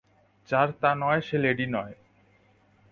[0.49, 1.93] যার তা নয় সে লেডি নয়।